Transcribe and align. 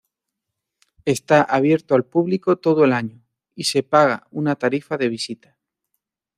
Está 1.05 1.43
abierto 1.43 1.93
al 1.93 2.05
público 2.05 2.55
todo 2.57 2.85
el 2.85 2.91
año 2.91 3.21
y 3.53 3.65
se 3.65 3.83
paga 3.83 4.25
una 4.31 4.55
tarifa 4.55 4.97
de 4.97 5.09
visita. 5.09 5.59